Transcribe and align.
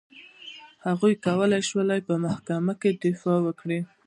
هغوی 0.87 1.13
کولای 1.25 1.61
شول 1.69 1.89
په 2.07 2.13
محکمو 2.25 2.73
کې 2.81 2.89
دفاع 3.03 3.39
وکړي. 3.43 3.79